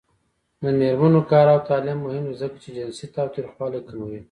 [0.61, 4.19] د میرمنو کار او تعلیم مهم دی ځکه چې جنسي تاوتریخوالی کموي.